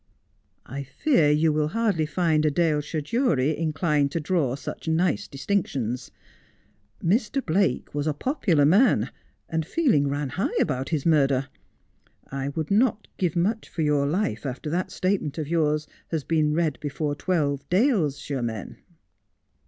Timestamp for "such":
4.55-4.87